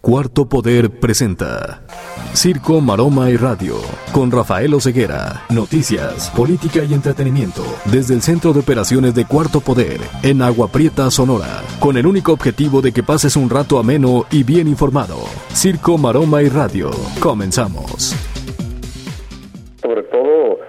[0.00, 1.82] Cuarto Poder presenta
[2.32, 3.74] Circo, Maroma y Radio
[4.14, 5.44] con Rafael Oceguera.
[5.50, 11.10] Noticias, política y entretenimiento desde el Centro de Operaciones de Cuarto Poder en Agua Prieta,
[11.10, 15.18] Sonora, con el único objetivo de que pases un rato ameno y bien informado.
[15.52, 16.90] Circo, Maroma y Radio.
[17.20, 18.16] Comenzamos.
[19.82, 20.60] Sobre todo,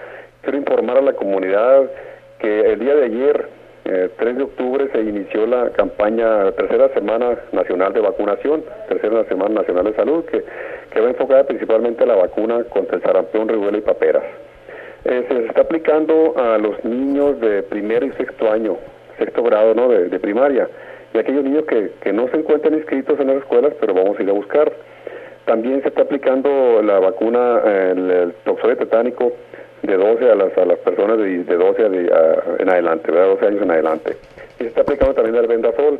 [0.42, 1.90] quiero informar a la comunidad
[2.38, 3.61] que el día de ayer
[3.92, 9.56] 3 eh, de octubre se inició la campaña Tercera Semana Nacional de Vacunación, Tercera Semana
[9.56, 10.42] Nacional de Salud, que,
[10.90, 14.24] que va enfocada principalmente a la vacuna contra el sarampión, rubela y paperas.
[15.04, 18.76] Eh, se está aplicando a los niños de primer y sexto año,
[19.18, 19.88] sexto grado ¿no?
[19.88, 20.68] de, primaria,
[21.12, 24.22] y aquellos niños que, que no se encuentran inscritos en las escuelas, pero vamos a
[24.22, 24.72] ir a buscar.
[25.44, 29.32] También se está aplicando la vacuna, el, el toxoide tetánico
[29.82, 31.86] de 12 a las, a las personas de, de 12
[32.58, 33.28] en adelante, ¿verdad?
[33.34, 34.16] 12 años en adelante.
[34.58, 35.98] Y se está aplicando también el Vendafol.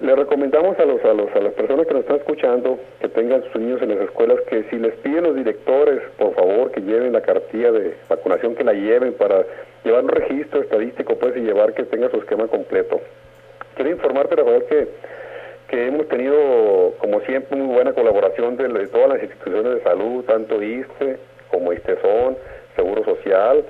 [0.00, 3.42] Le recomendamos a los, a los a las personas que nos están escuchando que tengan
[3.44, 7.12] sus niños en las escuelas que si les piden los directores, por favor, que lleven
[7.12, 9.44] la cartilla de vacunación, que la lleven para
[9.84, 13.00] llevar un registro estadístico, pues, y llevar que tenga su esquema completo.
[13.74, 14.88] Quiero informarte, Rafael, que
[15.68, 20.24] que hemos tenido, como siempre, muy buena colaboración de, de todas las instituciones de salud,
[20.24, 21.16] tanto ISTE
[21.50, 22.36] como ISTESON,
[22.76, 23.64] Seguro Social,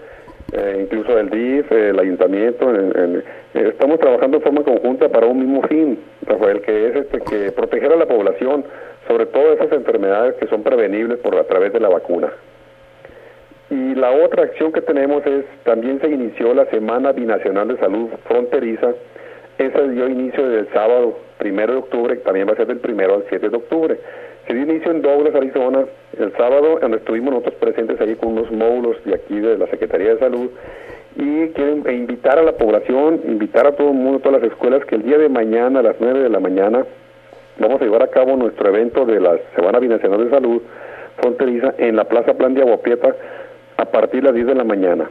[0.53, 3.23] eh, incluso el DIF, el ayuntamiento, eh,
[3.55, 7.93] estamos trabajando de forma conjunta para un mismo fin, Rafael, que es este, que proteger
[7.93, 8.65] a la población
[9.09, 12.33] sobre todas esas enfermedades que son prevenibles por a través de la vacuna.
[13.71, 18.11] Y la otra acción que tenemos es, también se inició la Semana Binacional de Salud
[18.29, 18.95] Fronteriza,
[19.59, 23.15] esa dio inicio desde el sábado primero de octubre, también va a ser del primero
[23.15, 23.99] al 7 de octubre.
[24.47, 25.87] Se dio inicio en Douglas, Arizona,
[26.17, 30.15] el sábado, donde estuvimos nosotros presentes allí con unos módulos de aquí de la Secretaría
[30.15, 30.51] de Salud.
[31.17, 34.95] Y quiero invitar a la población, invitar a todo el mundo, todas las escuelas, que
[34.95, 36.85] el día de mañana, a las 9 de la mañana,
[37.59, 40.63] vamos a llevar a cabo nuestro evento de la Semana Binacional de Salud
[41.17, 43.17] Fronteriza en la Plaza Plan de Aguapieta
[43.79, 45.11] a partir de las 10 de la mañana.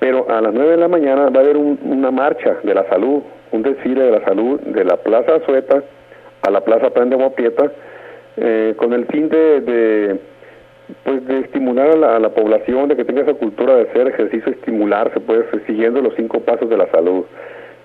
[0.00, 3.22] Pero a las 9 de la mañana va a haber una marcha de la salud,
[3.52, 5.82] un desfile de la salud de la Plaza Azueta
[6.42, 7.70] a la Plaza Plan de Aguapieta
[8.36, 10.18] eh, con el fin de,
[11.04, 15.20] pues de estimular a la, población, de que tenga esa cultura de hacer ejercicio, estimularse,
[15.20, 17.24] pues siguiendo los cinco pasos de la salud.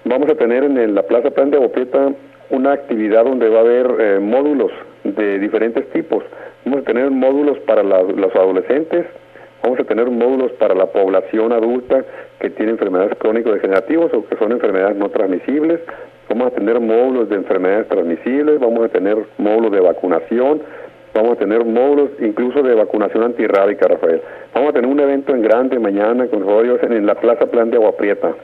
[0.06, 2.14] Vamos a tener en la Plaza Plan de Bopeta
[2.50, 4.72] una actividad donde va a haber eh, módulos
[5.04, 6.24] de diferentes tipos.
[6.66, 9.06] Vamos a tener módulos para los adolescentes,
[9.64, 12.04] vamos a tener módulos para la población adulta
[12.40, 15.80] que tiene enfermedades crónico-degenerativas o que son enfermedades no transmisibles,
[16.30, 20.62] Vamos a tener módulos de enfermedades transmisibles, vamos a tener módulos de vacunación,
[21.12, 24.22] vamos a tener módulos incluso de vacunación antirrábica, Rafael.
[24.54, 27.78] Vamos a tener un evento en grande mañana con Dios en la Plaza Plan de
[27.78, 28.36] Agua Prieta.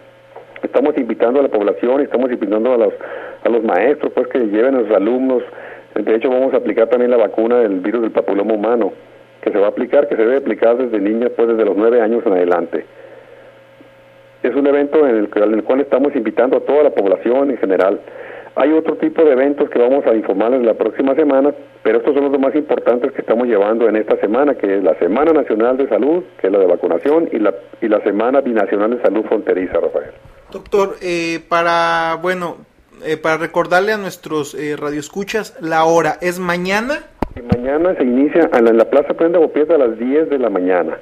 [0.64, 2.94] Estamos invitando a la población, estamos invitando a los,
[3.44, 5.44] a los maestros pues que lleven a sus alumnos.
[5.94, 8.94] De hecho, vamos a aplicar también la vacuna del virus del papiloma humano,
[9.42, 12.02] que se va a aplicar, que se debe aplicar desde niñas, pues desde los nueve
[12.02, 12.84] años en adelante
[14.48, 17.58] es un evento en el, en el cual estamos invitando a toda la población en
[17.58, 18.00] general.
[18.56, 22.32] Hay otro tipo de eventos que vamos a informarles la próxima semana, pero estos son
[22.32, 25.90] los más importantes que estamos llevando en esta semana, que es la Semana Nacional de
[25.90, 29.74] Salud, que es la de vacunación, y la, y la Semana Binacional de Salud Fronteriza,
[29.74, 30.12] Rafael.
[30.52, 32.56] Doctor, eh, para, bueno,
[33.06, 37.00] eh, para recordarle a nuestros eh, radioescuchas, la hora es mañana.
[37.36, 40.98] Y mañana se inicia en la Plaza Prenda Bopieta a las 10 de la mañana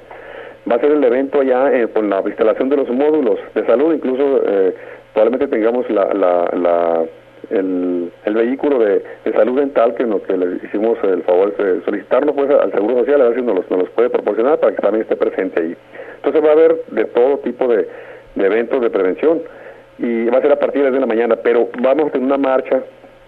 [0.70, 3.94] va a ser el evento allá eh, con la instalación de los módulos de salud,
[3.94, 4.74] incluso eh,
[5.12, 7.04] probablemente tengamos la, la,
[7.50, 9.02] el, el, vehículo de,
[9.34, 13.36] salud dental que, le hicimos el favor de solicitarnos pues, al Seguro Social, a ver
[13.36, 15.76] si nos los, nos los puede proporcionar para que también esté presente ahí.
[16.16, 17.88] Entonces va a haber de todo tipo de,
[18.34, 19.42] de eventos de prevención
[19.98, 22.82] y va a ser a partir de la mañana, pero vamos a tener una marcha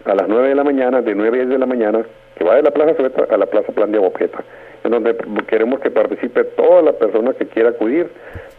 [0.05, 2.05] a las 9 de la mañana, de 9 a 10 de la mañana,
[2.37, 3.99] que va de la Plaza Sueta a la Plaza Plan de
[4.85, 5.17] en donde
[5.49, 8.09] queremos que participe toda la persona que quiera acudir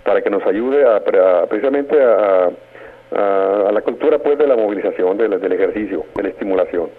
[0.03, 0.99] para que nos ayude a,
[1.47, 2.49] precisamente a,
[3.71, 6.89] la cultura pues de la movilización, del ejercicio, de la estimulación.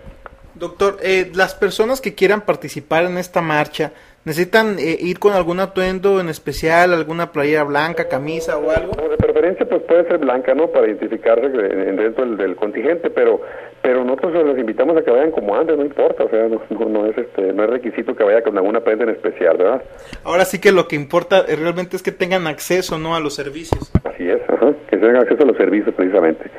[0.59, 3.93] Doctor, eh, las personas que quieran participar en esta marcha
[4.29, 8.93] ¿Necesitan eh, ir con algún atuendo en especial, alguna playera blanca, camisa o algo?
[9.09, 10.67] de preferencia pues puede ser blanca, ¿no?
[10.67, 13.41] Para identificarse dentro del, contingente, pero
[13.81, 17.07] pero nosotros los invitamos a que vayan como antes, no importa, o sea, no, no,
[17.07, 19.83] es este no es requisito que vaya con alguna prenda en especial, ¿verdad?
[20.25, 23.15] Ahora sí que lo que importa realmente es que tengan acceso, ¿no?
[23.17, 23.91] A los servicios.
[24.05, 24.43] Así es,
[24.91, 26.51] que tengan acceso a los servicios precisamente.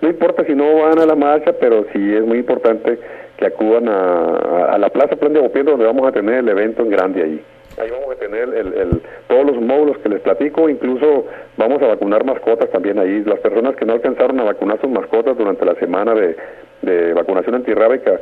[0.00, 3.00] No importa si no van a la marcha, pero sí es muy importante
[3.36, 7.22] que acudan a, la Plaza Plan de donde vamos a tener el evento en grande
[7.22, 7.44] ahí.
[7.78, 11.26] Ahí vamos a tener el, todos los módulos que les platico, incluso
[11.58, 13.22] vamos a vacunar mascotas también ahí.
[13.24, 16.36] Las personas que no alcanzaron a vacunar sus mascotas durante la semana de,
[16.80, 18.18] de vacunación antirrábica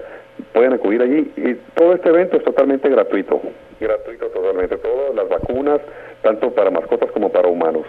[0.52, 1.32] pueden acudir allí.
[1.37, 3.40] Y todo este evento es totalmente gratuito.
[3.81, 4.76] Gratuito totalmente.
[4.78, 5.81] Todas las vacunas,
[6.22, 7.87] tanto para mascotas como para humanos.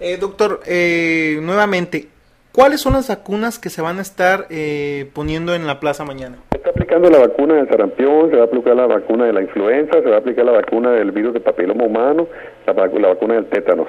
[0.00, 2.08] Eh, doctor, eh, nuevamente,
[2.56, 6.38] ¿Cuáles son las vacunas que se van a estar eh, poniendo en la plaza mañana?
[6.52, 9.42] Se está aplicando la vacuna del sarampión, se va a aplicar la vacuna de la
[9.42, 12.26] influenza, se va a aplicar la vacuna del virus de papiloma humano,
[12.66, 13.88] la, vacuna del tétanos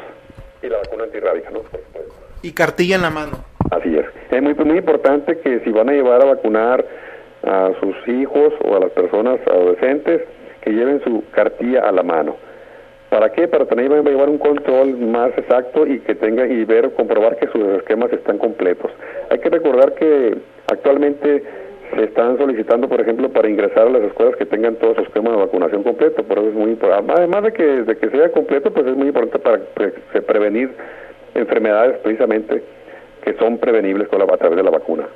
[0.62, 1.62] y la vacuna antirrábica, ¿no?
[2.42, 3.38] Y cartilla en la mano.
[3.72, 4.06] Así es.
[4.30, 6.86] Es muy, muy importante que si van a llevar a vacunar
[7.44, 10.24] a sus hijos o a las personas adolescentes,
[10.60, 12.36] que lleven su cartilla a la mano
[13.10, 13.48] ¿Para qué?
[13.48, 17.64] Para tener llevar un control más exacto y que tenga y ver, comprobar que sus
[17.78, 18.92] esquemas están completos.
[19.30, 20.38] Hay que recordar que
[20.68, 21.44] actualmente
[21.96, 25.32] se están solicitando, por ejemplo, para ingresar a las escuelas que tengan todo su esquema
[25.32, 27.14] de vacunación completo, por eso es muy importante.
[27.16, 29.62] Además de que, de que sea completo, pues es muy importante para
[30.26, 30.72] prevenir
[31.34, 32.62] enfermedades precisamente
[33.24, 35.08] que son prevenibles con la, a través de la vacuna.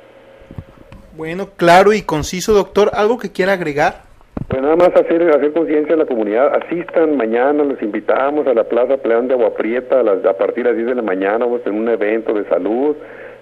[1.14, 2.90] Bueno, claro y conciso, doctor.
[2.94, 4.11] ¿Algo que quiera agregar?
[4.48, 6.54] Pues nada más hacer, hacer conciencia en la comunidad.
[6.54, 10.64] Asistan mañana, los invitamos a la Plaza Pleón de Agua Prieta a, las, a partir
[10.64, 11.38] de las 10 de la mañana.
[11.38, 12.96] Vamos a tener un evento de salud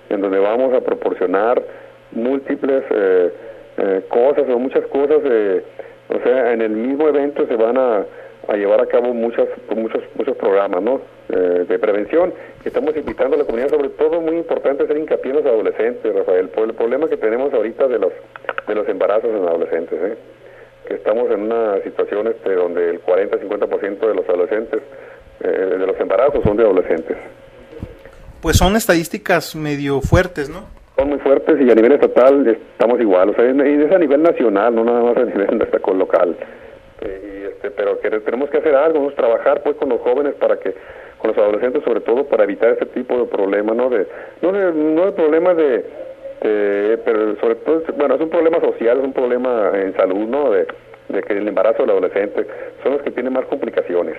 [0.08, 1.62] en donde vamos a proporcionar
[2.12, 3.32] múltiples eh,
[3.78, 5.20] eh, cosas o muchas cosas.
[5.24, 5.64] Eh,
[6.10, 8.04] o sea, en el mismo evento se van a,
[8.48, 11.00] a llevar a cabo muchas, muchos, muchos programas ¿no?
[11.28, 12.32] de prevención.
[12.64, 16.48] Estamos invitando a la comunidad, sobre todo muy importante hacer hincapié en los adolescentes, Rafael,
[16.48, 18.12] por el problema que tenemos ahorita de los,
[18.66, 19.98] de los embarazos en adolescentes.
[20.02, 20.16] ¿eh?
[20.88, 24.80] Estamos en una situación este, donde el 40-50% de los adolescentes,
[25.42, 27.16] eh, de los embarazos son de adolescentes.
[28.40, 30.66] Pues son estadísticas medio fuertes, ¿no?
[30.96, 34.22] Son muy fuertes y a nivel estatal estamos igual, o sea, y es a nivel
[34.22, 35.58] nacional, no nada más a nivel
[35.94, 36.36] local.
[37.00, 39.10] Eh, y este, pero que tenemos que hacer algo, ¿no?
[39.12, 40.74] trabajar pues con los jóvenes para que,
[41.18, 43.88] con los adolescentes sobre todo, para evitar ese tipo de problema, ¿no?
[43.88, 44.06] De,
[44.42, 45.84] no, de, no de problema de
[46.40, 50.50] eh, pero sobre todo, bueno, es un problema social, es un problema en salud, ¿no?
[50.50, 50.66] De,
[51.26, 52.46] que el embarazo del adolescente
[52.84, 54.14] son los que tienen más complicaciones.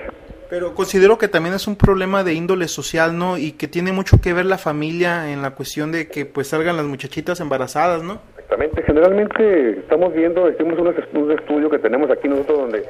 [0.50, 3.38] Pero considero que también es un problema de índole social, ¿no?
[3.38, 6.76] Y que tiene mucho que ver la familia en la cuestión de que pues salgan
[6.76, 8.20] las muchachitas embarazadas, ¿no?
[8.36, 10.78] Exactamente, generalmente estamos viendo, decimos
[11.14, 12.84] un estudio que tenemos aquí nosotros donde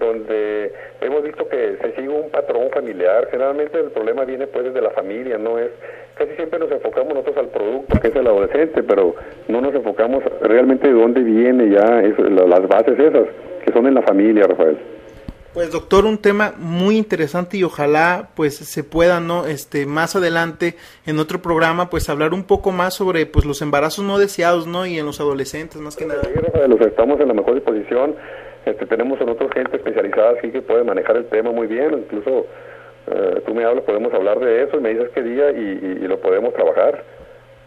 [0.00, 3.28] donde hemos visto que se sigue un patrón familiar.
[3.30, 5.70] Generalmente el problema viene pues desde la familia, no es
[6.16, 9.14] casi siempre nos enfocamos nosotros al producto que es el adolescente, pero
[9.48, 12.02] no nos enfocamos realmente de dónde viene ya
[12.46, 13.28] las bases esas
[13.64, 14.78] que son en la familia, Rafael.
[15.52, 19.46] Pues doctor, un tema muy interesante y ojalá pues se pueda, ¿no?
[19.46, 20.76] Este, más adelante
[21.06, 24.86] en otro programa pues hablar un poco más sobre pues los embarazos no deseados, ¿no?
[24.86, 26.22] Y en los adolescentes más que nada.
[26.68, 28.14] los estamos en la mejor disposición
[28.66, 32.46] este, tenemos a nosotros gente especializada así que puede manejar el tema muy bien, incluso
[33.06, 36.20] eh, tú me hablas, podemos hablar de eso y me dices qué día y, lo
[36.20, 37.04] podemos trabajar.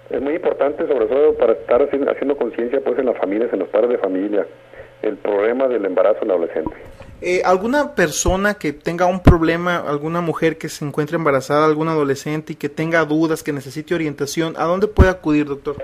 [0.09, 3.69] Es muy importante sobre todo para estar haciendo, conciencia pues en las familias, en los
[3.69, 4.45] padres de familia,
[5.01, 6.75] el problema del embarazo en la adolescente.
[7.21, 12.53] Eh, ¿Alguna persona que tenga un problema, alguna mujer que se encuentre embarazada, algún adolescente
[12.53, 15.77] y que tenga dudas, que necesite orientación, ¿a dónde puede acudir, doctor?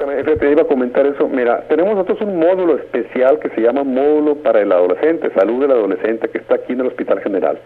[0.00, 1.26] Exactamente, te iba a comentar eso.
[1.26, 5.72] Mira, tenemos nosotros un módulo especial que se llama Módulo para el Adolescente, Salud del
[5.72, 7.58] Adolescente, que está aquí en el Hospital General.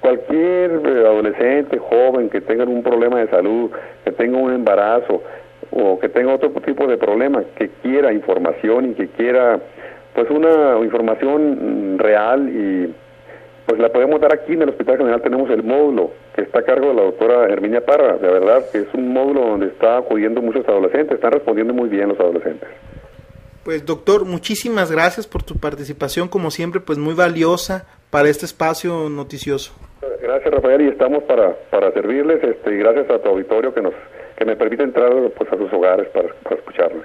[0.00, 3.70] Cualquier eh, adolescente, joven que tenga un problema de salud,
[4.04, 5.22] que tenga un embarazo
[5.70, 9.58] o que tenga otro tipo de problema, que quiera información y que quiera
[10.14, 12.94] pues una información real y
[13.64, 15.22] pues la podemos dar aquí en el Hospital General.
[15.22, 18.16] Tenemos el módulo que está a cargo de la doctora Herminia Parra.
[18.18, 22.08] De verdad que es un módulo donde está acudiendo muchos adolescentes, están respondiendo muy bien
[22.08, 22.68] los adolescentes.
[23.64, 29.08] Pues doctor, muchísimas gracias por tu participación, como siempre, pues muy valiosa para este espacio
[29.10, 29.72] noticioso.
[30.22, 33.94] Gracias Rafael y estamos para, para servirles este, y gracias a tu auditorio que nos
[34.36, 37.02] que me permite entrar pues, a sus hogares para, para escucharles.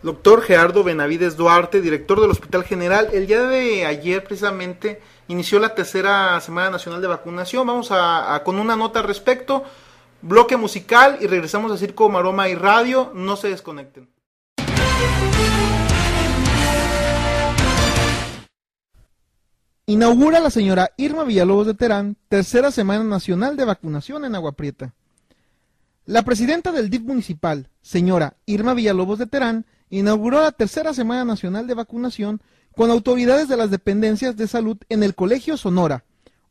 [0.00, 5.74] Doctor Gerardo Benavides Duarte, director del Hospital General, el día de ayer precisamente inició la
[5.74, 7.66] tercera Semana Nacional de Vacunación.
[7.66, 9.64] Vamos a, con una nota al respecto,
[10.20, 13.12] bloque musical y regresamos a Circo, Maroma y Radio.
[13.14, 14.08] No se desconecten.
[19.86, 24.92] Inaugura la señora Irma Villalobos de Terán, tercera semana nacional de vacunación en Agua Prieta.
[26.04, 31.66] La presidenta del DIF municipal, señora Irma Villalobos de Terán, inauguró la tercera semana nacional
[31.66, 32.42] de vacunación
[32.78, 36.04] con autoridades de las dependencias de salud en el Colegio Sonora,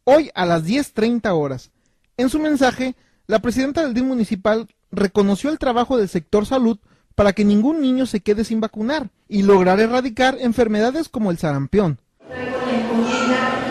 [0.03, 1.71] hoy a las 10.30 horas.
[2.17, 2.95] En su mensaje,
[3.27, 6.79] la presidenta del DIF municipal reconoció el trabajo del sector salud
[7.15, 11.97] para que ningún niño se quede sin vacunar y lograr erradicar enfermedades como el sarampión.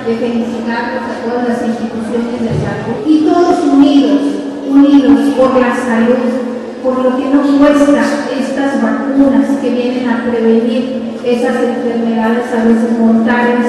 [0.07, 4.23] de felicitarlos a todas las instituciones de salud y todos unidos,
[4.67, 6.46] unidos por la salud,
[6.83, 8.03] por lo que nos cuesta
[8.39, 13.67] estas vacunas que vienen a prevenir esas enfermedades a veces mortales.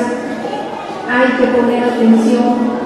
[1.10, 2.78] Hay que poner atención,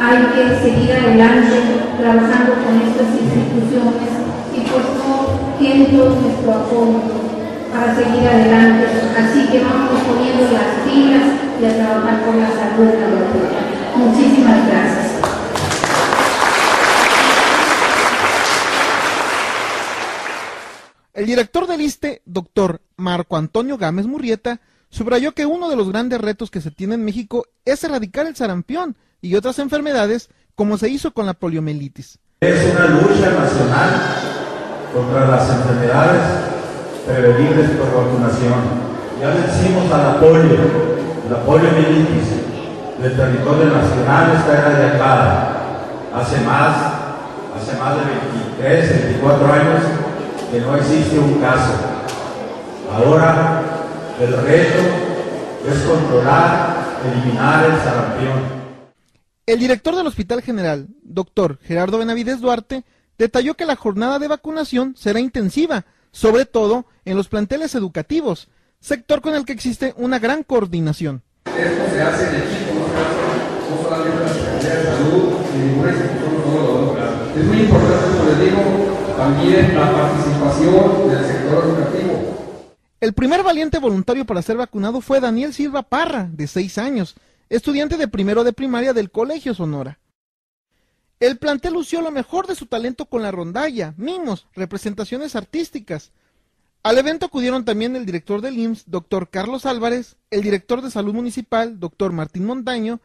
[0.00, 1.56] hay que seguir adelante
[1.98, 4.10] trabajando con estas instituciones
[4.54, 7.00] y pues no tienen todo nuestro apoyo
[7.72, 8.86] para seguir adelante.
[9.16, 14.66] Así que vamos poniendo las pilas y a trabajar con la salud de la Muchísimas
[14.68, 15.07] gracias.
[21.18, 26.20] El director del ISTE, doctor Marco Antonio Gámez Murrieta, subrayó que uno de los grandes
[26.20, 30.88] retos que se tiene en México es erradicar el sarampión y otras enfermedades, como se
[30.90, 32.20] hizo con la poliomielitis.
[32.40, 33.90] Es una lucha nacional
[34.94, 36.22] contra las enfermedades
[37.04, 38.62] prevenibles por vacunación.
[39.20, 40.56] Ya vencimos a la polio,
[41.28, 42.28] la poliomielitis
[43.02, 45.80] del territorio nacional está erradicada.
[46.14, 46.76] Hace más,
[47.56, 48.02] hace más de
[48.62, 49.82] 23, 24 años
[50.50, 51.74] que no existe un caso.
[52.90, 53.62] Ahora
[54.20, 54.78] el reto
[55.68, 58.58] es controlar, eliminar el sarampión.
[59.46, 62.84] El director del Hospital General, doctor Gerardo Benavides Duarte,
[63.18, 68.48] detalló que la jornada de vacunación será intensiva, sobre todo en los planteles educativos,
[68.80, 71.22] sector con el que existe una gran coordinación.
[71.46, 72.74] Esto se hace en equipo,
[73.70, 75.24] no solamente la Secretaría de Salud
[75.54, 76.96] y ninguna institución solo
[77.36, 82.64] Es muy importante, como les digo, también la participación del sector educativo.
[83.00, 87.16] El primer valiente voluntario para ser vacunado fue Daniel Silva Parra, de 6 años,
[87.48, 89.98] estudiante de primero de primaria del Colegio Sonora.
[91.18, 96.12] El plantel lució lo mejor de su talento con la rondalla, mimos, representaciones artísticas.
[96.84, 101.12] Al evento acudieron también el director del IMSS, doctor Carlos Álvarez, el director de Salud
[101.12, 103.00] Municipal, doctor Martín Montaño,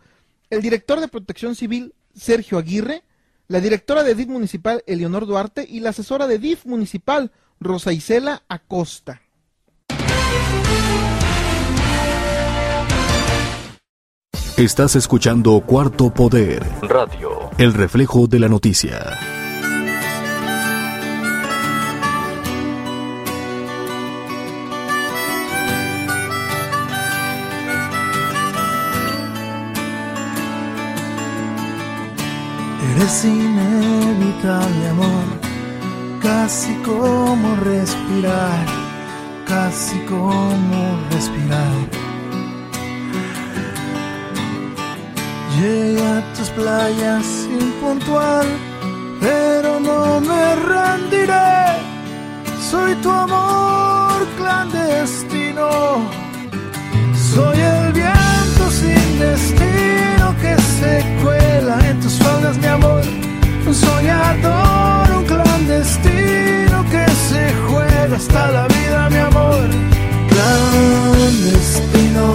[0.51, 3.01] el director de Protección Civil, Sergio Aguirre,
[3.47, 8.43] la directora de DIF Municipal, Eleonor Duarte, y la asesora de DIF Municipal, Rosa Isela
[8.47, 9.21] Acosta.
[14.57, 19.42] Estás escuchando Cuarto Poder Radio, el reflejo de la noticia.
[32.95, 35.25] Eres inevitable amor,
[36.21, 38.65] casi como respirar,
[39.47, 42.03] casi como respirar
[45.57, 47.25] Llegué a tus playas
[47.59, 48.45] impuntual,
[49.19, 51.79] pero no me rendiré.
[52.69, 55.69] Soy tu amor clandestino.
[57.33, 60.02] Soy el viento sin destino
[60.43, 63.03] que se cuela en tus faldas, mi amor.
[63.65, 69.67] Un soñador, un clandestino que se juega hasta la vida, mi amor.
[70.33, 72.25] Clandestino.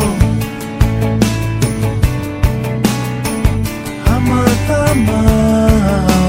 [4.06, 4.48] amar.
[4.88, 6.27] hay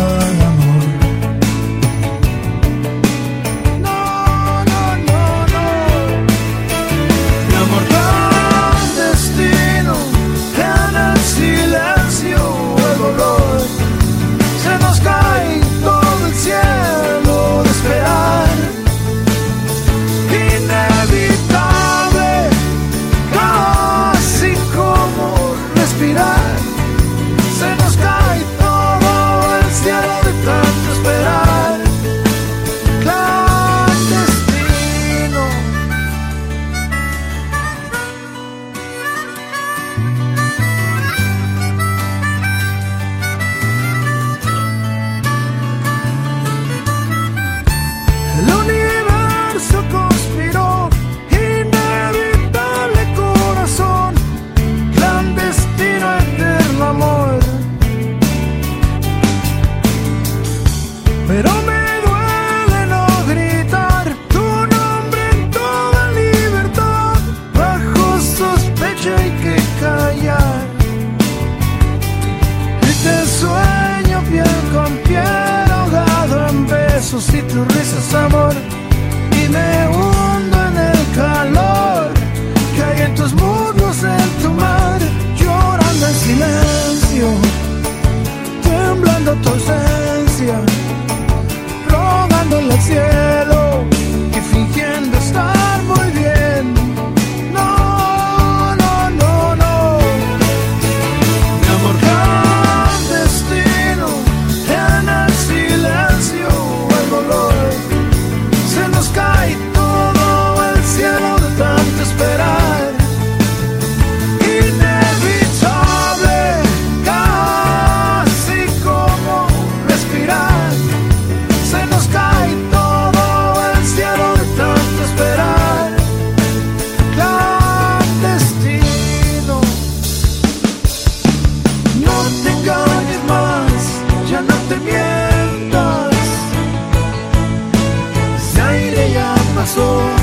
[139.69, 140.18] pasó,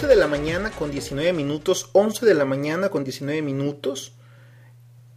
[0.00, 4.14] 11 de la mañana con 19 minutos, 11 de la mañana con 19 minutos,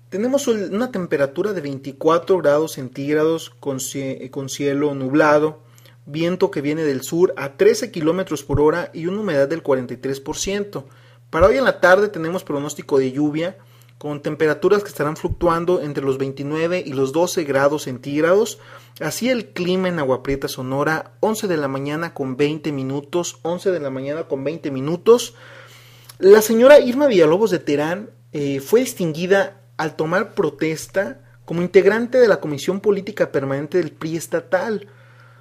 [0.10, 5.62] tenemos una temperatura de 24 grados centígrados con, eh, con cielo nublado,
[6.06, 10.84] viento que viene del sur a 13 kilómetros por hora y una humedad del 43%.
[11.30, 13.56] Para hoy en la tarde tenemos pronóstico de lluvia
[14.04, 18.60] con temperaturas que estarán fluctuando entre los 29 y los 12 grados centígrados.
[19.00, 23.72] Así el clima en Agua Prieta, Sonora, 11 de la mañana con 20 minutos, 11
[23.72, 25.36] de la mañana con 20 minutos.
[26.20, 32.28] La señora Irma Villalobos de Terán eh, fue distinguida al tomar protesta como integrante de
[32.28, 34.86] la Comisión Política Permanente del PRI estatal,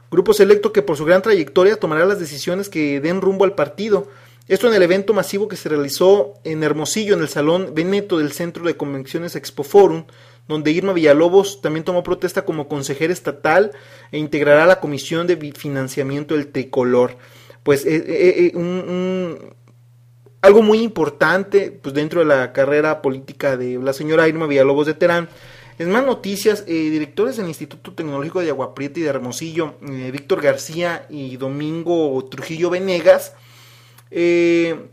[0.09, 4.07] grupo selecto que por su gran trayectoria tomará las decisiones que den rumbo al partido.
[4.49, 8.33] Esto en el evento masivo que se realizó en Hermosillo, en el Salón Veneto del
[8.33, 10.05] Centro de Convenciones Expo Forum,
[10.49, 13.71] donde Irma Villalobos también tomó protesta como consejera estatal
[14.11, 17.17] e integrará la Comisión de Financiamiento del Tricolor.
[17.63, 19.55] Pues eh, eh, eh, un-
[20.41, 24.95] algo muy importante pues dentro de la carrera política de la señora Irma Villalobos de
[24.95, 25.29] Terán.
[25.79, 30.43] En más noticias, eh, directores del Instituto Tecnológico de Agua Prieta y de Hermosillo, Víctor
[30.43, 33.35] García y Domingo Trujillo Venegas,
[34.15, 34.89] eh,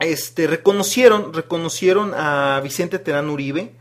[0.00, 3.72] este, reconocieron, reconocieron a Vicente Terán Uribe.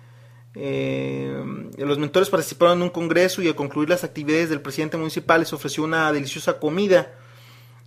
[0.55, 1.43] Eh,
[1.77, 5.53] los mentores participaron en un congreso y al concluir las actividades del presidente municipal les
[5.53, 7.11] ofreció una deliciosa comida.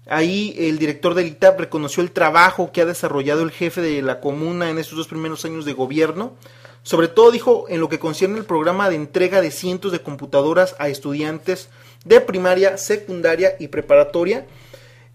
[0.06, 4.20] Ahí el director del ITAP reconoció el trabajo que ha desarrollado el jefe de la
[4.20, 6.34] comuna en estos dos primeros años de gobierno.
[6.82, 10.74] Sobre todo dijo en lo que concierne el programa de entrega de cientos de computadoras
[10.78, 11.68] a estudiantes
[12.04, 14.46] de primaria, secundaria y preparatoria.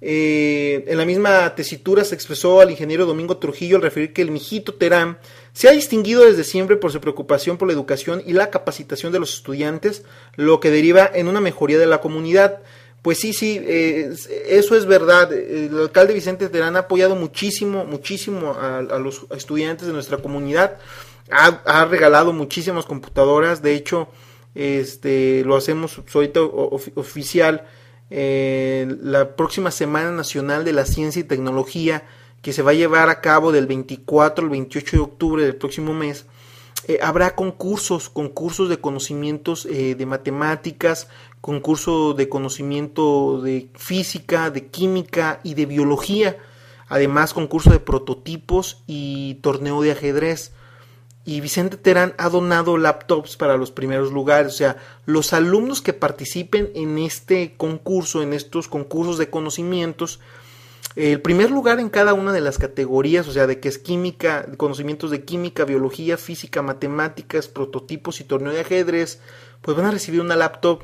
[0.08, 4.30] Eh, en la misma tesitura se expresó al ingeniero Domingo Trujillo al referir que el
[4.30, 5.18] mijito Terán
[5.52, 9.18] se ha distinguido desde siempre por su preocupación por la educación y la capacitación de
[9.18, 10.04] los estudiantes,
[10.36, 12.60] lo que deriva en una mejoría de la comunidad.
[13.02, 14.14] Pues sí, sí, eh,
[14.48, 15.34] eso es verdad.
[15.34, 20.78] El alcalde Vicente Terán ha apoyado muchísimo, muchísimo a, los estudiantes de nuestra comunidad.
[21.32, 23.64] Ha, regalado muchísimas computadoras.
[23.64, 24.08] De hecho,
[24.54, 27.66] este, lo hacemos ahorita of, oficial.
[28.10, 32.04] La próxima Semana Nacional de la Ciencia y Tecnología,
[32.46, 35.96] que se va a llevar a cabo del 24 al 28 de octubre del próximo
[35.96, 36.28] mes.
[36.88, 41.08] eh, habrá concursos, concursos de conocimientos eh, de matemáticas,
[41.42, 46.38] concurso de conocimiento de física, de química y de biología,
[46.88, 50.54] además concurso de prototipos y torneo de ajedrez.
[51.26, 55.94] Y Vicente Terán ha donado laptops para los primeros lugares, o sea, los alumnos que
[55.94, 60.20] participen en este concurso, en estos concursos de conocimientos,
[60.96, 64.46] el primer lugar en cada una de las categorías, o sea, de que es química,
[64.56, 69.20] conocimientos de química, biología, física, matemáticas, prototipos y torneo de ajedrez,
[69.62, 70.84] pues van a recibir una laptop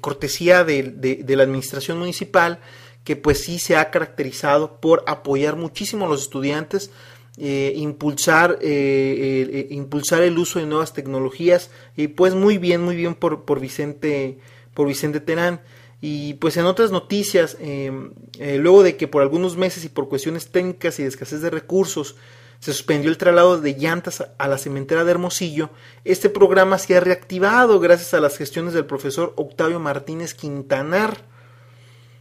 [0.00, 2.60] cortesía de, de, la administración municipal,
[3.04, 6.90] que pues sí se ha caracterizado por apoyar muchísimo a los estudiantes,
[7.38, 12.96] eh, impulsar, eh, eh, impulsar el uso de nuevas tecnologías, y pues muy bien, muy
[12.96, 14.38] bien por, por Vicente,
[14.74, 15.60] por Vicente Terán.
[16.00, 20.08] Y pues en otras noticias, em, eh, luego de que por algunos meses y por
[20.08, 22.16] cuestiones técnicas y de escasez de recursos
[22.60, 25.70] se suspendió el traslado de llantas a la cementera de Hermosillo,
[26.04, 31.24] este programa se ha reactivado gracias a las gestiones del profesor Octavio Martínez Quintanar.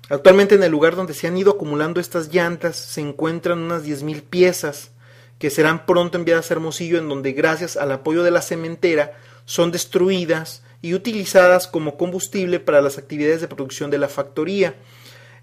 [0.10, 4.22] Actualmente en el lugar donde se han ido acumulando estas llantas se encuentran unas 10.000
[4.24, 4.92] piezas
[5.40, 9.14] que serán pronto enviadas a Hermosillo en donde gracias al apoyo de la cementera
[9.46, 14.76] son destruidas y utilizadas como combustible para las actividades de producción de la factoría.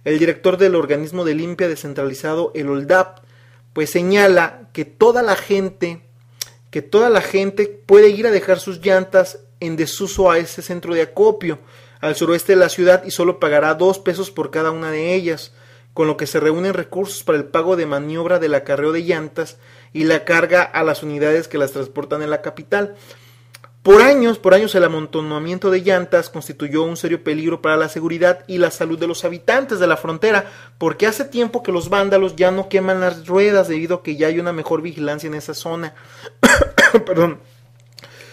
[0.05, 3.21] El director del organismo de limpia descentralizado, el OLDAP,
[3.73, 6.03] pues señala que toda la gente,
[6.71, 10.95] que toda la gente puede ir a dejar sus llantas en desuso a ese centro
[10.95, 11.59] de acopio
[12.01, 15.53] al suroeste de la ciudad y solo pagará dos pesos por cada una de ellas,
[15.95, 19.59] con lo que se reúnen recursos para el pago de maniobra del acarreo de llantas
[19.95, 22.97] y la carga a las unidades que las transportan en la capital.
[23.85, 28.43] Por años, por años el amontonamiento de llantas constituyó un serio peligro para la seguridad
[28.47, 32.35] y la salud de los habitantes de la frontera, porque hace tiempo que los vándalos
[32.35, 35.55] ya no queman las ruedas debido a que ya hay una mejor vigilancia en esa
[35.55, 35.95] zona.
[37.07, 37.41] Perdón.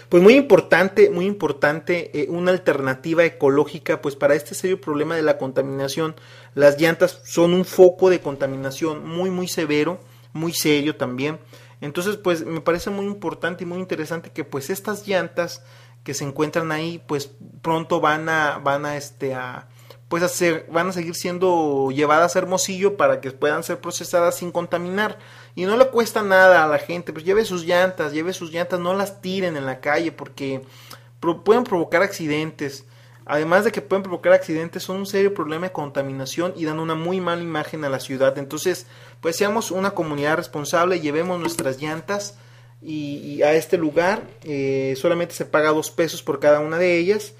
[0.08, 5.22] Pues muy importante, muy importante, eh, una alternativa ecológica, pues para este serio problema de
[5.22, 6.16] la contaminación,
[6.54, 10.00] las llantas son un foco de contaminación muy, muy severo,
[10.34, 11.40] muy serio también.
[11.82, 15.64] Entonces, pues me parece muy importante y muy interesante que pues estas llantas
[16.04, 19.68] que se encuentran ahí, pues pronto van a, van a este a
[20.12, 24.52] pues hacer, van a seguir siendo llevadas a Hermosillo para que puedan ser procesadas sin
[24.52, 25.18] contaminar.
[25.56, 28.82] Y no le cuesta nada a la gente, pues lleve sus llantas, lleve sus llantas,
[28.82, 30.64] no las tiren en la calle porque
[31.46, 32.86] pueden provocar accidentes.
[33.26, 36.96] Además de que pueden provocar accidentes, son un serio problema de contaminación y dan una
[36.96, 38.38] muy mala imagen a la ciudad.
[38.38, 38.88] Entonces,
[39.22, 42.36] pues seamos una comunidad responsable, llevemos nuestras llantas
[42.82, 44.24] y, a este lugar.
[44.44, 47.34] Eh, solamente se paga dos pesos por cada una de ellas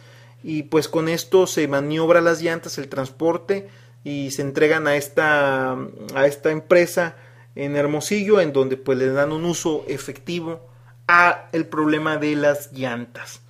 [0.44, 3.70] y pues con esto se maniobra las llantas, el transporte
[4.04, 7.16] y se entregan a esta, a esta empresa
[7.56, 10.70] en Hermosillo en donde pues le dan un uso efectivo
[11.08, 13.42] a el problema de las llantas.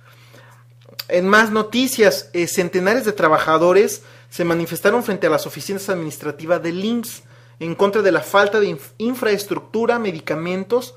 [1.08, 6.82] En más noticias, eh, centenares de trabajadores se manifestaron frente a las oficinas administrativas del
[6.82, 7.24] IMSS
[7.64, 10.96] en contra de la falta de infraestructura, medicamentos,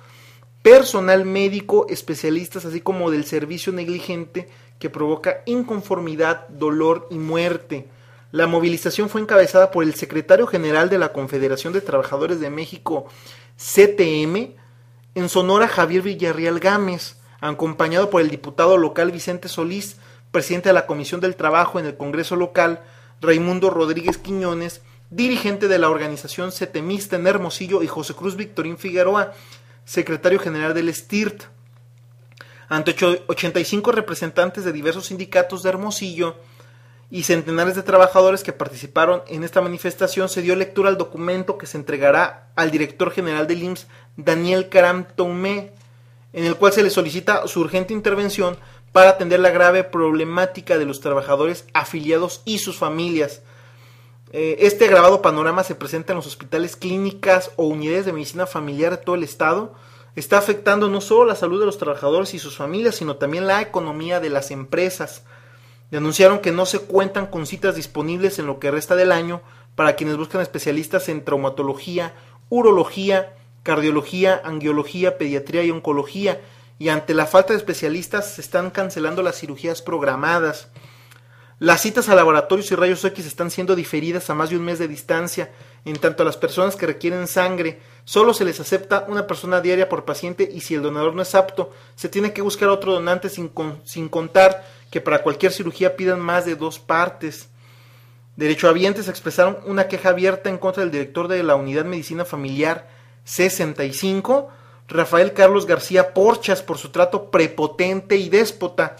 [0.64, 4.50] personal médico, especialistas, así como del servicio negligente
[4.80, 7.88] que provoca inconformidad, dolor y muerte.
[8.32, 13.06] La movilización fue encabezada por el secretario general de la Confederación de Trabajadores de México,
[13.58, 14.56] CTM,
[15.14, 19.98] en Sonora Javier Villarreal Gámez, acompañado por el diputado local Vicente Solís,
[20.32, 22.82] presidente de la Comisión del Trabajo en el Congreso local,
[23.22, 24.82] Raimundo Rodríguez Quiñones,
[25.16, 29.34] dirigente de la organización Setemista en Hermosillo, y José Cruz Victorín Figueroa,
[29.86, 31.44] secretario general del STIRT.
[32.68, 32.96] Ante
[33.28, 36.36] 85 representantes de diversos sindicatos de Hermosillo
[37.10, 41.68] y centenares de trabajadores que participaron en esta manifestación, se dio lectura al documento que
[41.68, 45.72] se entregará al director general del IMSS, Daniel Caram Tomé,
[46.34, 48.58] en el cual se le solicita su urgente intervención
[48.92, 53.42] para atender la grave problemática de los trabajadores afiliados y sus familias,
[54.38, 58.92] eh, este agravado panorama se presenta en los hospitales, clínicas o unidades de medicina familiar
[58.92, 59.74] de todo el estado.
[60.18, 63.62] Está afectando no solo la salud de los trabajadores y sus familias, sino también la
[63.62, 65.24] economía de las empresas.
[65.90, 69.42] Denunciaron que no se cuentan con citas disponibles en lo que resta del año
[69.74, 72.14] para quienes buscan especialistas en traumatología,
[72.50, 76.42] urología, cardiología, angiología, pediatría y oncología,
[76.78, 80.68] y ante la falta de especialistas se están cancelando las cirugías programadas.
[81.60, 84.78] Las citas a laboratorios y rayos X están siendo diferidas a más de un mes
[84.78, 85.52] de distancia.
[85.86, 89.88] En tanto a las personas que requieren sangre, solo se les acepta una persona diaria
[89.88, 93.30] por paciente y si el donador no es apto, se tiene que buscar otro donante
[93.30, 93.52] sin,
[93.86, 97.48] sin contar que para cualquier cirugía pidan más de dos partes.
[98.36, 102.90] Derechohabientes expresaron una queja abierta en contra del director de la Unidad Medicina Familiar
[103.26, 104.50] C65
[104.88, 108.98] Rafael Carlos García Porchas por su trato prepotente y déspota.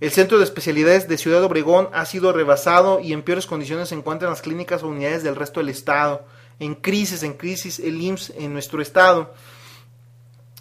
[0.00, 3.96] El centro de especialidades de Ciudad Obregón ha sido rebasado y en peores condiciones se
[3.96, 6.24] encuentran las clínicas o unidades del resto del estado.
[6.60, 9.34] En crisis, en crisis el IMSS en nuestro estado.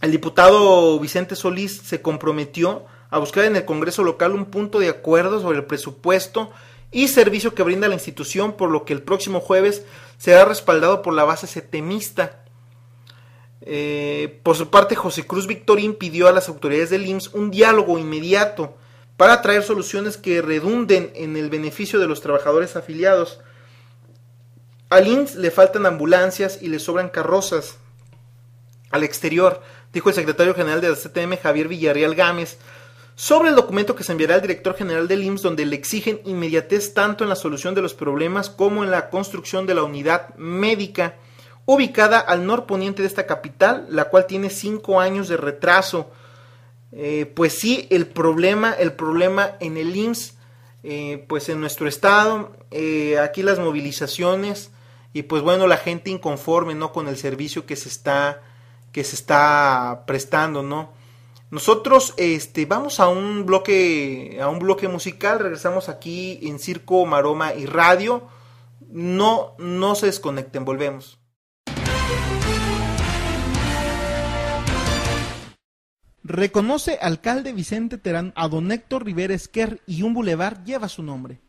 [0.02, 4.89] El diputado Vicente Solís se comprometió a buscar en el Congreso local un punto de
[4.89, 6.50] acuerdo sobre el presupuesto
[6.91, 9.86] y servicio que brinda la institución, por lo que el próximo jueves
[10.17, 12.43] será respaldado por la base setemista.
[13.62, 18.00] Eh, por su parte, José Cruz Victorín pidió a las autoridades del IMSS un diálogo
[18.00, 18.78] inmediato
[19.17, 23.39] para traer soluciones que redunden en el beneficio de los trabajadores afiliados.
[24.89, 27.77] Al IMSS le faltan ambulancias y le sobran carrozas.
[28.91, 32.58] Al exterior, dijo el secretario general de la CTM Javier Villarreal Gámez,
[33.15, 36.93] sobre el documento que se enviará al director general del IMSS donde le exigen inmediatez
[36.93, 41.15] tanto en la solución de los problemas como en la construcción de la unidad médica
[41.65, 46.12] ubicada al norponiente de esta capital, la cual tiene cinco años de retraso.
[46.91, 50.38] Eh, pues sí, el problema, el problema en el IMSS,
[50.84, 54.71] eh, pues en nuestro estado, eh, aquí las movilizaciones
[55.13, 56.93] y pues bueno, la gente inconforme, ¿no?
[56.93, 58.41] Con el servicio que se está,
[58.91, 60.93] que se está prestando, ¿no?
[61.50, 67.54] Nosotros este, vamos a un bloque a un bloque musical, regresamos aquí en Circo, Maroma
[67.54, 68.28] y Radio.
[68.89, 71.19] No no se desconecten, volvemos.
[76.30, 81.40] Reconoce alcalde Vicente Terán a don Héctor Rivera Esquer y un bulevar lleva su nombre.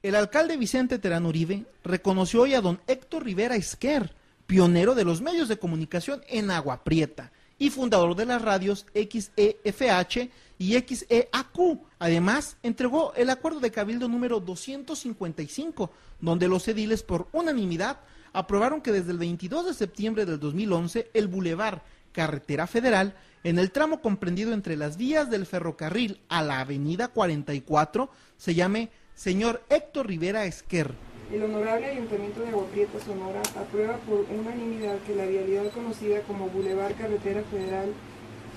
[0.00, 5.20] El alcalde Vicente Terán Uribe reconoció hoy a don Héctor Rivera Esquer, pionero de los
[5.20, 11.78] medios de comunicación en Agua Prieta y fundador de las radios XEFH y XEAQ.
[11.98, 15.90] Además, entregó el acuerdo de cabildo número 255,
[16.22, 18.00] donde los ediles por unanimidad
[18.32, 21.82] aprobaron que desde el 22 de septiembre del 2011 el bulevar
[22.16, 28.08] Carretera Federal, en el tramo comprendido entre las vías del ferrocarril a la avenida 44,
[28.38, 30.94] se llame Señor Héctor Rivera Esquer
[31.32, 36.48] el Honorable Ayuntamiento de Agua Prieta, Sonora, aprueba por unanimidad que la vialidad conocida como
[36.48, 37.92] Boulevard Carretera Federal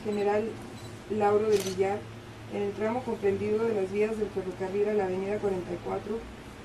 [0.06, 0.43] General
[1.10, 1.98] Lauro del Villar,
[2.54, 6.19] en el tramo comprendido de las vías del ferrocarril a la Avenida 44,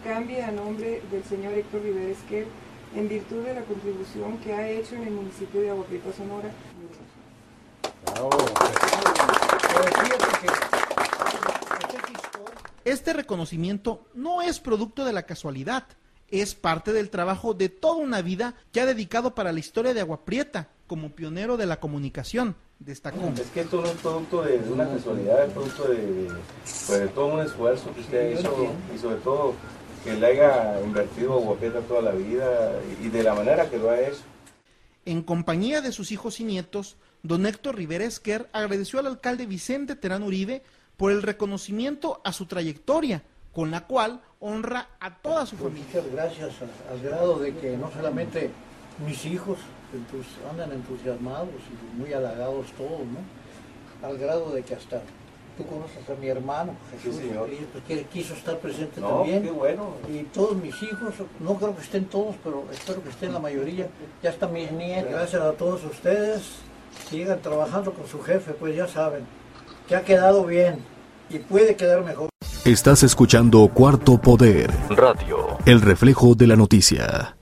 [0.05, 2.47] cambie a nombre del señor Héctor Rivera Esquer
[2.95, 6.51] en virtud de la contribución que ha hecho en el municipio de Agua Prieta, Sonora.
[12.85, 15.85] Este reconocimiento no es producto de la casualidad,
[16.31, 20.01] es parte del trabajo de toda una vida que ha dedicado para la historia de
[20.01, 23.33] Agua Prieta como pionero de la comunicación, destacó.
[23.37, 26.29] Es que esto no es producto de, una casualidad, es producto de,
[26.87, 29.55] pues, de, todo un esfuerzo que usted hizo y sobre todo
[30.05, 32.73] que le haya invertido Agua Prieta toda la vida
[33.03, 34.21] y de la manera que lo ha hecho.
[35.07, 39.97] En compañía de sus hijos y nietos, don Héctor Rivera Esquer agradeció al alcalde Vicente
[39.97, 40.63] Terán Uribe
[40.97, 45.85] por el reconocimiento a su trayectoria, con la cual honra a toda su familia.
[45.87, 46.53] Muchas gracias,
[46.91, 48.51] al grado de que no solamente
[49.05, 49.59] mis hijos
[50.51, 54.07] andan entusiasmados y muy halagados todos, ¿no?
[54.07, 55.01] Al grado de que hasta
[55.57, 57.23] tú conoces a mi hermano Jesús,
[57.73, 59.43] pues, que quiso estar presente también.
[59.43, 59.95] Qué bueno.
[60.13, 63.89] Y todos mis hijos, no creo que estén todos, pero espero que estén la mayoría.
[64.23, 65.11] Ya están mis nietos.
[65.11, 66.43] Gracias a todos ustedes.
[67.09, 69.27] Sigan trabajando con su jefe, pues ya saben
[69.89, 70.79] que ha quedado bien
[71.29, 72.29] y puede quedar mejor.
[72.65, 74.71] Estás escuchando Cuarto Poder.
[74.89, 75.59] Radio.
[75.67, 77.37] El reflejo de la noticia.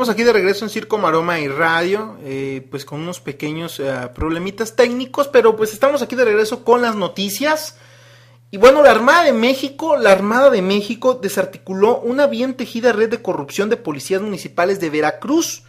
[0.00, 3.92] Estamos aquí de regreso en Circo Maroma y Radio, eh, pues con unos pequeños eh,
[4.14, 7.76] problemitas técnicos, pero pues estamos aquí de regreso con las noticias.
[8.50, 13.10] Y bueno, la Armada de México, la Armada de México desarticuló una bien tejida red
[13.10, 15.64] de corrupción de policías municipales de Veracruz,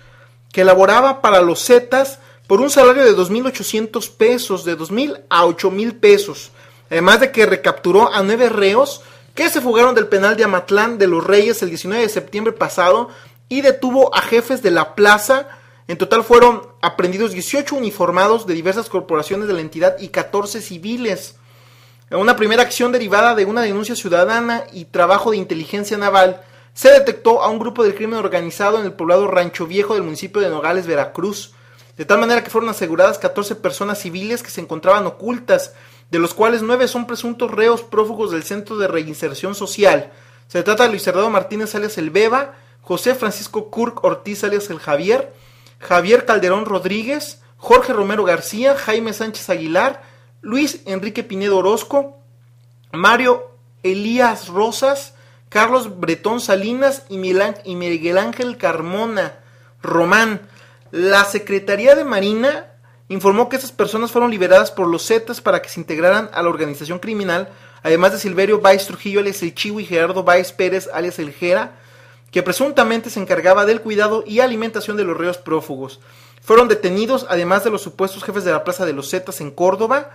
[0.53, 5.99] que elaboraba para los Zetas por un salario de 2.800 pesos, de 2.000 a 8.000
[5.99, 6.51] pesos.
[6.89, 9.01] Además de que recapturó a nueve reos
[9.35, 13.09] que se fugaron del penal de Amatlán de los Reyes el 19 de septiembre pasado
[13.51, 15.49] y detuvo a jefes de la plaza.
[15.89, 21.35] En total fueron aprendidos 18 uniformados de diversas corporaciones de la entidad y 14 civiles.
[22.11, 26.41] Una primera acción derivada de una denuncia ciudadana y trabajo de inteligencia naval
[26.73, 30.41] se detectó a un grupo del crimen organizado en el poblado Rancho Viejo del municipio
[30.41, 31.51] de Nogales, Veracruz.
[31.97, 35.73] De tal manera que fueron aseguradas 14 personas civiles que se encontraban ocultas,
[36.09, 40.13] de los cuales 9 son presuntos reos prófugos del Centro de Reinserción Social.
[40.47, 44.79] Se trata de Luis Hernando Martínez alias El Beba, José Francisco Kurk Ortiz alias el
[44.79, 45.33] Javier,
[45.79, 50.03] Javier Calderón Rodríguez, Jorge Romero García, Jaime Sánchez Aguilar,
[50.41, 52.19] Luis Enrique Pinedo Orozco,
[52.91, 53.51] Mario
[53.83, 55.13] Elías Rosas,
[55.49, 59.39] Carlos Bretón Salinas y Miguel Ángel Carmona
[59.81, 60.41] Román.
[60.91, 62.67] La Secretaría de Marina
[63.09, 66.49] informó que esas personas fueron liberadas por los Zetas para que se integraran a la
[66.49, 67.49] organización criminal,
[67.83, 71.80] además de Silverio Baez Trujillo alias el Chivo y Gerardo Baez Pérez alias el Jera,
[72.31, 75.99] que presuntamente se encargaba del cuidado y alimentación de los reos prófugos.
[76.41, 80.11] Fueron detenidos, además de los supuestos jefes de la Plaza de los Zetas en Córdoba.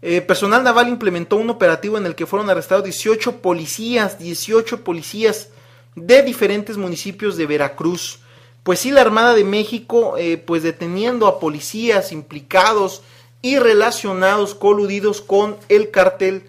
[0.00, 5.50] Eh, personal naval implementó un operativo en el que fueron arrestados 18 policías, 18 policías
[5.94, 8.18] de diferentes municipios de Veracruz.
[8.64, 13.02] Pues sí, la Armada de México, eh, pues deteniendo a policías implicados
[13.42, 16.48] y relacionados, coludidos con el cartel,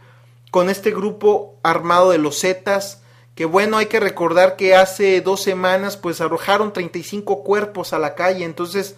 [0.50, 3.03] con este grupo armado de los Zetas,
[3.36, 8.16] que bueno, hay que recordar que hace dos semanas pues arrojaron 35 cuerpos a la
[8.16, 8.96] calle, entonces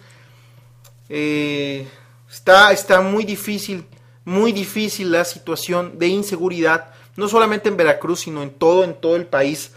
[1.08, 1.88] eh,
[2.30, 3.86] está, está muy difícil,
[4.24, 9.16] muy difícil la situación de inseguridad, no solamente en Veracruz, sino en todo, en todo
[9.16, 9.72] el país.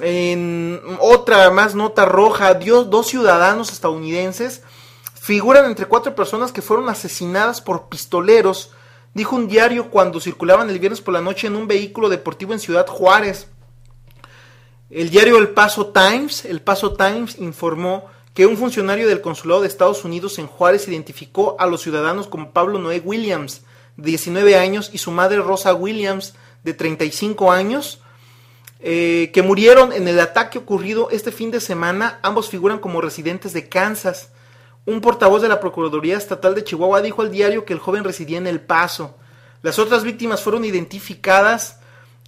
[0.00, 4.62] En otra más nota roja, dos ciudadanos estadounidenses
[5.28, 8.70] figuran entre cuatro personas que fueron asesinadas por pistoleros,
[9.12, 12.60] dijo un diario cuando circulaban el viernes por la noche en un vehículo deportivo en
[12.60, 13.48] Ciudad Juárez.
[14.90, 19.68] El diario El Paso Times, El Paso Times informó que un funcionario del consulado de
[19.68, 23.62] Estados Unidos en Juárez identificó a los ciudadanos como Pablo Noé Williams,
[23.98, 26.34] de 19 años, y su madre Rosa Williams,
[26.64, 28.00] de 35 años,
[28.80, 32.18] eh, que murieron en el ataque ocurrido este fin de semana.
[32.22, 34.30] Ambos figuran como residentes de Kansas.
[34.86, 38.38] Un portavoz de la Procuraduría Estatal de Chihuahua dijo al diario que el joven residía
[38.38, 39.18] en El Paso.
[39.60, 41.77] Las otras víctimas fueron identificadas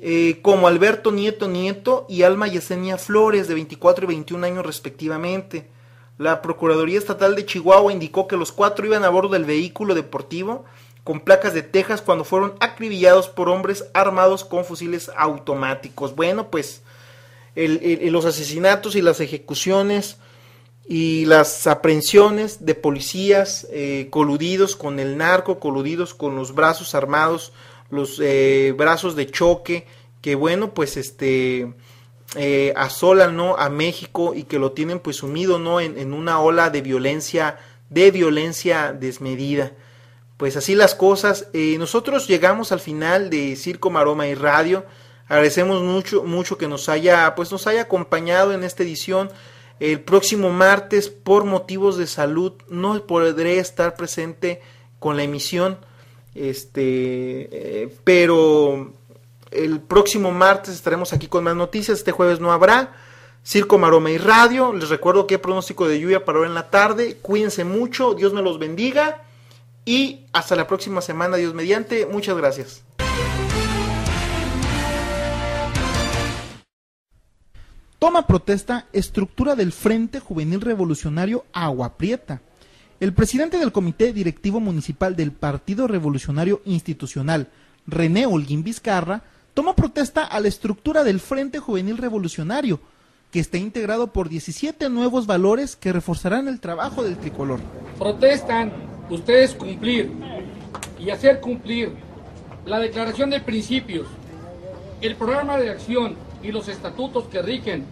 [0.01, 5.69] eh, como Alberto Nieto Nieto y Alma Yesenia Flores, de 24 y 21 años respectivamente.
[6.17, 10.65] La Procuraduría Estatal de Chihuahua indicó que los cuatro iban a bordo del vehículo deportivo
[11.05, 16.15] con placas de Texas cuando fueron acribillados por hombres armados con fusiles automáticos.
[16.15, 16.83] Bueno, pues
[17.55, 20.19] los asesinatos y las ejecuciones
[20.89, 27.53] y las aprehensiones de policías eh, coludidos con el narco, coludidos con los brazos armados
[27.91, 29.87] los eh, brazos de choque
[30.21, 31.73] que bueno pues este
[32.37, 36.71] eh, asolan no a México y que lo tienen pues sumido no en, una ola
[36.71, 39.73] de violencia de violencia desmedida.
[40.37, 41.49] Pues así las cosas.
[41.53, 44.87] Eh, nosotros llegamos al final de Circo Maroma y Radio.
[45.27, 49.31] Agradecemos mucho mucho que nos haya pues nos haya acompañado en esta edición.
[49.81, 54.61] El próximo martes por motivos de salud no podré estar presente
[55.01, 55.79] con la emisión
[56.35, 58.93] este, eh, pero
[59.51, 61.99] el próximo martes estaremos aquí con más noticias.
[61.99, 62.93] Este jueves no habrá.
[63.45, 64.73] Circo, Maroma y Radio.
[64.73, 67.17] Les recuerdo que hay pronóstico de lluvia para hoy en la tarde.
[67.21, 68.15] Cuídense mucho.
[68.15, 69.23] Dios me los bendiga.
[69.85, 72.07] Y hasta la próxima semana, Dios mediante.
[72.07, 72.83] Muchas gracias.
[77.99, 82.41] Toma protesta estructura del Frente Juvenil Revolucionario Agua Prieta.
[83.01, 87.49] El presidente del Comité Directivo Municipal del Partido Revolucionario Institucional,
[87.87, 89.23] René Holguín Vizcarra,
[89.55, 92.79] tomó protesta a la estructura del Frente Juvenil Revolucionario,
[93.33, 97.61] que está integrado por 17 nuevos valores que reforzarán el trabajo del tricolor.
[97.99, 98.71] Protestan
[99.09, 100.13] ustedes cumplir
[100.99, 101.95] y hacer cumplir
[102.67, 104.09] la declaración de principios,
[105.01, 107.87] el programa de acción y los estatutos que rigen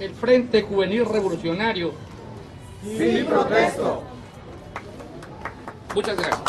[0.00, 1.94] el Frente Juvenil Revolucionario.
[2.84, 4.19] Sí, protesto.
[5.94, 6.40] Muchas gracias.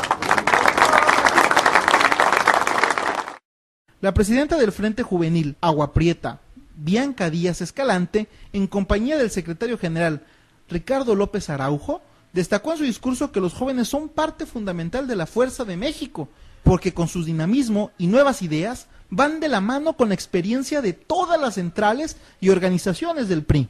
[4.02, 6.40] La presidenta del Frente Juvenil, Agua Prieta,
[6.76, 10.24] Bianca Díaz Escalante, en compañía del secretario general
[10.70, 12.02] Ricardo López Araujo,
[12.34, 16.30] destacó en su discurso que los jóvenes son parte fundamental de la fuerza de México,
[16.64, 20.94] porque con su dinamismo y nuevas ideas van de la mano con la experiencia de
[20.94, 23.68] todas las centrales y organizaciones del PRI.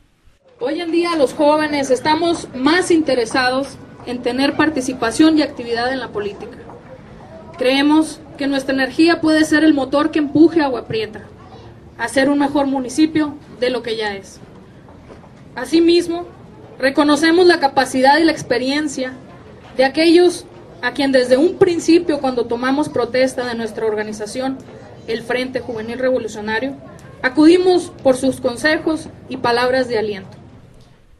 [0.59, 6.09] Hoy en día los jóvenes estamos más interesados en tener participación y actividad en la
[6.09, 6.57] política.
[7.57, 11.23] Creemos que nuestra energía puede ser el motor que empuje a Agua Prieta
[11.97, 14.39] a ser un mejor municipio de lo que ya es.
[15.55, 16.25] Asimismo,
[16.79, 19.13] reconocemos la capacidad y la experiencia
[19.77, 20.45] de aquellos
[20.81, 24.57] a quien desde un principio cuando tomamos protesta de nuestra organización,
[25.07, 26.75] el Frente Juvenil Revolucionario,
[27.21, 30.37] acudimos por sus consejos y palabras de aliento.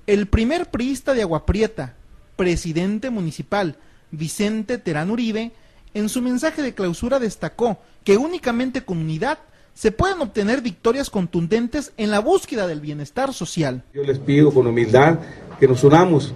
[0.08, 1.94] El primer priista de Agua Prieta,
[2.36, 3.76] presidente municipal,
[4.12, 5.52] Vicente Terán Uribe,
[5.94, 9.40] en su mensaje de clausura destacó que únicamente con unidad
[9.74, 13.84] se pueden obtener victorias contundentes en la búsqueda del bienestar social.
[13.94, 15.20] Yo les pido con humildad
[15.60, 16.34] que nos unamos,